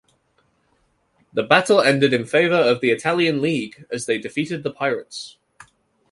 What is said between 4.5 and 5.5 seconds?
the pirates.